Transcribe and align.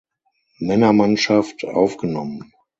Männermannschaft 0.57 1.63
aufgenommen. 1.63 2.51